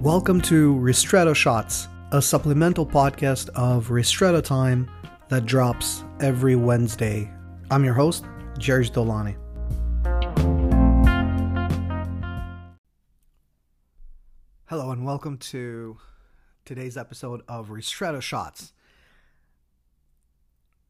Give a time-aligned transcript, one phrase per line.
[0.00, 4.90] Welcome to Ristretto Shots, a supplemental podcast of Ristretto Time
[5.28, 7.30] that drops every Wednesday.
[7.70, 8.24] I'm your host,
[8.56, 9.36] Jerry Dolani.
[14.64, 15.98] Hello, and welcome to
[16.64, 18.72] today's episode of Ristretto Shots.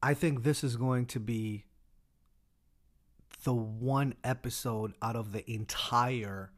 [0.01, 1.65] I think this is going to be
[3.43, 6.53] the one episode out of the entire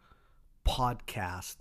[0.69, 1.57] podcast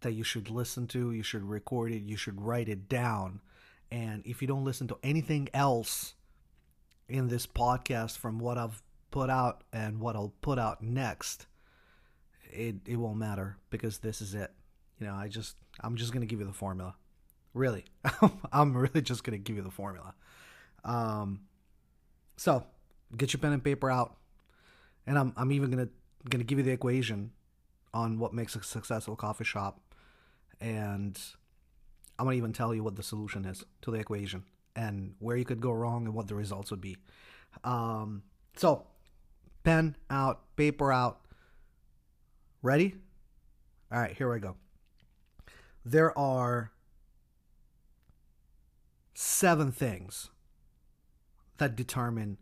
[0.00, 3.40] that you should listen to, you should record it, you should write it down.
[3.90, 6.14] And if you don't listen to anything else
[7.08, 11.46] in this podcast from what I've put out and what I'll put out next,
[12.50, 14.52] it it won't matter because this is it.
[14.98, 16.94] You know, I just I'm just gonna give you the formula.
[17.54, 17.84] Really,
[18.52, 20.14] I'm really just gonna give you the formula.
[20.84, 21.40] Um,
[22.36, 22.64] so
[23.16, 24.16] get your pen and paper out,
[25.06, 25.88] and I'm I'm even gonna
[26.28, 27.32] gonna give you the equation
[27.94, 29.80] on what makes a successful coffee shop,
[30.60, 31.18] and
[32.18, 35.44] I'm gonna even tell you what the solution is to the equation and where you
[35.44, 36.96] could go wrong and what the results would be.
[37.64, 38.22] Um,
[38.56, 38.86] so
[39.64, 41.20] pen out, paper out.
[42.62, 42.94] Ready?
[43.90, 44.56] All right, here we go.
[45.84, 46.72] There are
[49.14, 50.30] seven things
[51.56, 52.38] that determine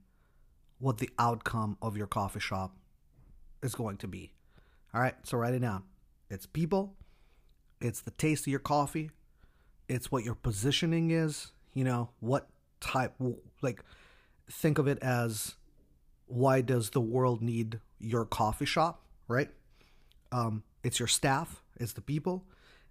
[0.79, 2.77] what the outcome of your coffee shop
[3.63, 4.33] is going to be.
[4.93, 5.85] All right, so write it down.
[6.29, 6.95] It's people,
[7.81, 9.11] it's the taste of your coffee,
[9.89, 12.49] it's what your positioning is, you know, what
[12.81, 13.15] type,
[13.63, 13.83] like,
[14.51, 15.55] think of it as
[16.27, 19.51] why does the world need your coffee shop, right?
[20.33, 22.45] Um, it's your staff, it's the people,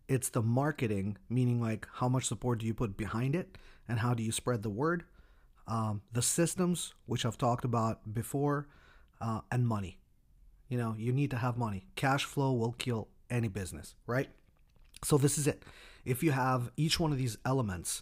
[0.08, 4.14] it's the marketing, meaning like how much support do you put behind it and how
[4.14, 5.04] do you spread the word,
[5.68, 8.68] um, the systems, which I've talked about before,
[9.22, 10.00] uh, and money.
[10.70, 11.86] You know, you need to have money.
[11.96, 14.30] Cash flow will kill any business, right?
[15.06, 15.64] So this is it.
[16.04, 18.02] If you have each one of these elements,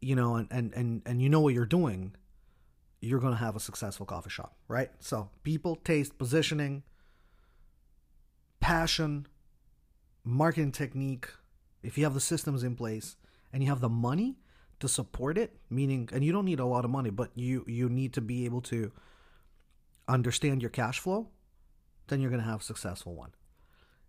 [0.00, 2.14] you know, and and and, and you know what you're doing,
[3.00, 4.90] you're going to have a successful coffee shop, right?
[5.00, 6.82] So, people, taste, positioning,
[8.60, 9.26] passion,
[10.22, 11.28] marketing technique,
[11.82, 13.16] if you have the systems in place
[13.52, 14.36] and you have the money
[14.80, 17.88] to support it, meaning and you don't need a lot of money, but you you
[17.88, 18.92] need to be able to
[20.06, 21.28] understand your cash flow,
[22.08, 23.30] then you're going to have a successful one.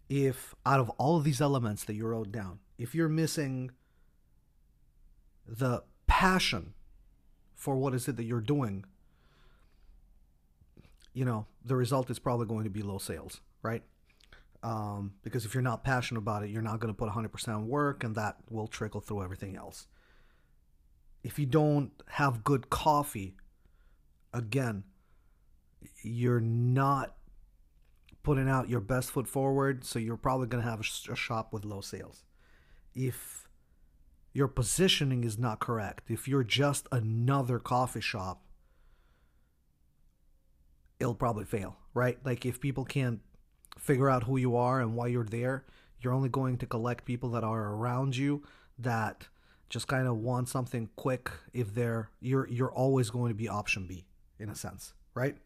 [0.09, 3.71] If out of all of these elements that you wrote down, if you're missing
[5.47, 6.73] the passion
[7.53, 8.85] for what is it that you're doing,
[11.13, 13.83] you know, the result is probably going to be low sales, right?
[14.63, 18.03] Um, because if you're not passionate about it, you're not going to put 100% work,
[18.03, 19.87] and that will trickle through everything else.
[21.23, 23.35] If you don't have good coffee,
[24.33, 24.83] again,
[26.01, 27.15] you're not
[28.23, 31.65] putting out your best foot forward, so you're probably going to have a, shop with
[31.65, 32.23] low sales.
[32.93, 33.47] If
[34.33, 38.43] your positioning is not correct, if you're just another coffee shop,
[40.99, 42.17] it'll probably fail, right?
[42.25, 43.21] Like if people can't
[43.77, 45.65] figure out who you are and why you're there,
[46.01, 48.43] you're only going to collect people that are around you
[48.77, 49.27] that
[49.69, 53.85] just kind of want something quick if they're you're you're always going to be option
[53.87, 54.05] B
[54.39, 55.37] in a sense, right?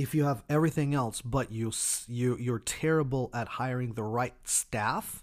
[0.00, 1.72] If you have everything else but you
[2.08, 5.22] you you're terrible at hiring the right staff,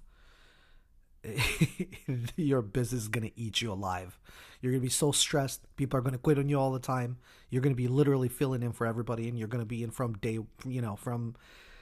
[2.36, 4.20] your business is going to eat you alive.
[4.62, 5.62] You're going to be so stressed.
[5.78, 7.18] People are going to quit on you all the time.
[7.50, 9.90] You're going to be literally filling in for everybody, and you're going to be in
[9.90, 11.36] from day, you know, from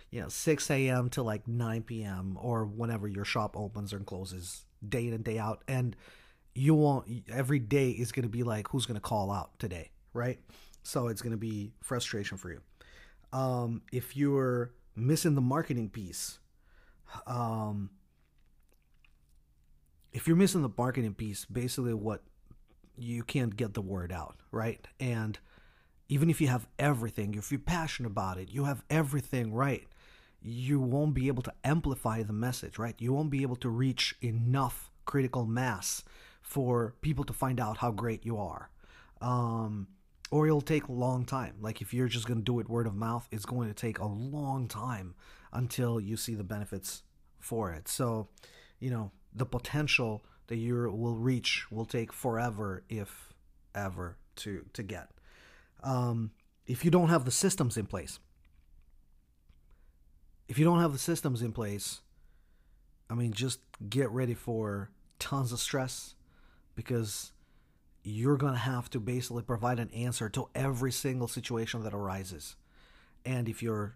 [0.10, 1.10] you know 6 a.m.
[1.10, 2.38] to like 9 p.m.
[2.42, 5.98] or whenever your shop opens or closes, day in and day out, and
[6.54, 7.08] you won't.
[7.30, 10.40] Every day is going to be like, who's going to call out today, right?
[10.84, 12.62] So it's going to be frustration for you.
[13.36, 16.40] Um, if you're missing the marketing piece,
[17.28, 17.90] um,
[20.14, 22.22] if you're missing the marketing piece, basically what
[22.98, 24.88] you can't get the word out, right?
[25.02, 25.38] And
[26.08, 29.86] even if you have everything, if you're passionate about it, you have everything right,
[30.42, 32.96] you won't be able to amplify the message, right?
[33.00, 36.06] You won't be able to reach enough critical mass
[36.42, 38.70] for people to find out how great you are.
[39.20, 39.88] Um,
[40.32, 41.56] or it'll take a long time.
[41.62, 44.00] Like if you're just going to do it word of mouth, it's going to take
[44.00, 45.16] a long time
[45.54, 47.04] until you see the benefits
[47.40, 47.88] for it.
[47.88, 48.28] So,
[48.80, 53.34] you know, the potential that you will reach will take forever, if
[53.74, 55.10] ever, to to get.
[55.84, 56.32] Um,
[56.66, 58.20] if you don't have the systems in place,
[60.48, 62.02] if you don't have the systems in place,
[63.10, 64.90] I mean, just get ready for
[65.20, 66.16] tons of stress
[66.76, 67.32] because
[68.06, 72.56] you're going to have to basically provide an answer to every single situation that arises.
[73.26, 73.96] And if your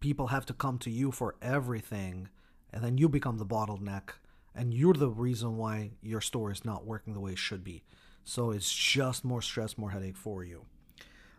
[0.00, 2.28] people have to come to you for everything
[2.72, 4.10] and then you become the bottleneck
[4.56, 7.84] and you're the reason why your store is not working the way it should be.
[8.24, 10.64] So it's just more stress, more headache for you.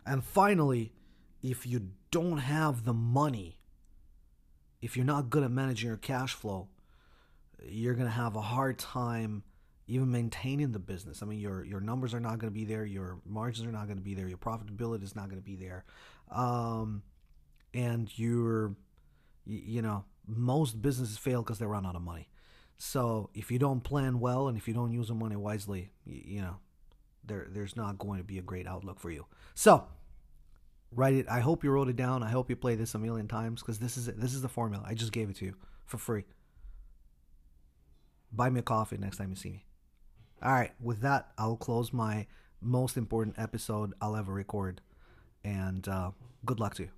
[0.06, 0.92] And finally,
[1.42, 3.58] if you don't have the money,
[4.80, 6.68] if you're not good at managing your cash flow,
[7.62, 9.42] you're going to have a hard time
[9.88, 11.22] even maintaining the business.
[11.22, 13.86] I mean, your your numbers are not going to be there, your margins are not
[13.86, 15.84] going to be there, your profitability is not going to be there,
[16.30, 17.02] um,
[17.72, 18.74] and you're,
[19.44, 22.28] you know, most businesses fail because they run out of money.
[22.78, 26.22] So if you don't plan well and if you don't use the money wisely, you,
[26.36, 26.56] you know,
[27.24, 29.26] there there's not going to be a great outlook for you.
[29.54, 29.86] So
[30.90, 31.26] write it.
[31.28, 32.22] I hope you wrote it down.
[32.22, 34.06] I hope you play this a million times because this is.
[34.06, 34.84] This is the formula.
[34.86, 35.54] I just gave it to you
[35.84, 36.24] for free.
[38.32, 39.64] Buy me a coffee next time you see me.
[40.42, 42.26] All right, with that, I'll close my
[42.60, 44.80] most important episode I'll ever record.
[45.44, 46.10] And uh,
[46.44, 46.90] good luck to you.